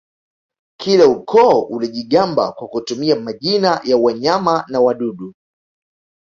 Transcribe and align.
Kila 0.77 1.07
ukoo 1.07 1.61
ulijigamba 1.61 2.51
kwa 2.51 2.67
kutumia 2.67 3.15
majina 3.15 3.81
ya 3.83 3.97
wanyama 3.97 4.65
na 4.67 4.81
wadudu 4.81 5.33